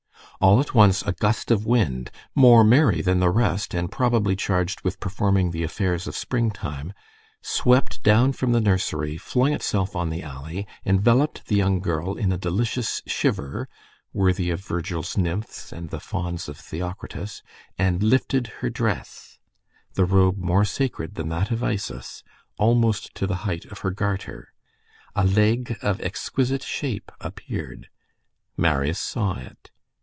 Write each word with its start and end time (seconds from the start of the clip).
All 0.39 0.59
at 0.59 0.73
once, 0.73 1.03
a 1.03 1.11
gust 1.11 1.51
of 1.51 1.67
wind, 1.67 2.09
more 2.33 2.63
merry 2.63 3.03
than 3.03 3.19
the 3.19 3.29
rest, 3.29 3.75
and 3.75 3.91
probably 3.91 4.35
charged 4.35 4.81
with 4.81 4.99
performing 4.99 5.51
the 5.51 5.61
affairs 5.61 6.07
of 6.07 6.15
Springtime, 6.15 6.93
swept 7.43 8.01
down 8.01 8.31
from 8.33 8.51
the 8.51 8.59
nursery, 8.59 9.17
flung 9.17 9.53
itself 9.53 9.95
on 9.95 10.09
the 10.09 10.23
alley, 10.23 10.65
enveloped 10.83 11.45
the 11.45 11.55
young 11.55 11.79
girl 11.79 12.15
in 12.15 12.31
a 12.31 12.39
delicious 12.39 13.03
shiver, 13.05 13.69
worthy 14.13 14.49
of 14.49 14.65
Virgil's 14.65 15.15
nymphs, 15.15 15.71
and 15.71 15.91
the 15.91 15.99
fawns 15.99 16.49
of 16.49 16.57
Theocritus, 16.57 17.43
and 17.77 18.01
lifted 18.01 18.47
her 18.61 18.69
dress, 18.71 19.37
the 19.93 20.05
robe 20.05 20.39
more 20.39 20.65
sacred 20.65 21.13
than 21.13 21.29
that 21.29 21.51
of 21.51 21.63
Isis, 21.63 22.23
almost 22.57 23.13
to 23.13 23.27
the 23.27 23.35
height 23.45 23.65
of 23.65 23.81
her 23.81 23.91
garter. 23.91 24.53
A 25.15 25.23
leg 25.23 25.77
of 25.83 26.01
exquisite 26.01 26.63
shape 26.63 27.11
appeared. 27.19 27.89
Marius 28.57 28.97
saw 28.99 29.35
it. 29.37 29.69